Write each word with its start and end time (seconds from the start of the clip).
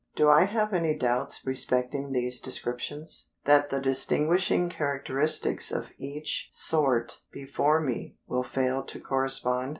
Do 0.15 0.29
I 0.29 0.45
have 0.45 0.73
any 0.73 0.95
doubts 0.97 1.45
respecting 1.45 2.11
these 2.11 2.39
descriptions 2.39 3.29
that 3.45 3.69
the 3.69 3.79
distinguishing 3.79 4.67
characteristics 4.67 5.71
of 5.71 5.91
each 5.99 6.47
sort 6.49 7.21
before 7.31 7.79
me 7.79 8.15
will 8.27 8.41
fail 8.43 8.81
to 8.83 8.99
correspond? 8.99 9.69